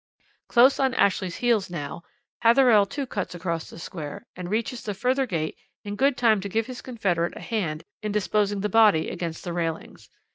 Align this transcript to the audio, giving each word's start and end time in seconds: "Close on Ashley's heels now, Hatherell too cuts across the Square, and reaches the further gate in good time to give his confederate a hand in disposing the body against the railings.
"Close 0.47 0.79
on 0.79 0.95
Ashley's 0.95 1.35
heels 1.35 1.69
now, 1.69 2.01
Hatherell 2.43 2.89
too 2.89 3.05
cuts 3.05 3.35
across 3.35 3.69
the 3.69 3.77
Square, 3.77 4.25
and 4.35 4.49
reaches 4.49 4.81
the 4.81 4.95
further 4.95 5.27
gate 5.27 5.59
in 5.83 5.95
good 5.95 6.17
time 6.17 6.41
to 6.41 6.49
give 6.49 6.65
his 6.65 6.81
confederate 6.81 7.37
a 7.37 7.39
hand 7.39 7.83
in 8.01 8.11
disposing 8.11 8.61
the 8.61 8.67
body 8.67 9.11
against 9.11 9.43
the 9.43 9.53
railings. 9.53 10.09